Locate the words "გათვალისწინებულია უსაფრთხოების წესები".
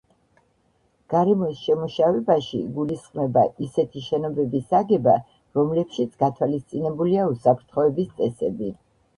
6.25-8.77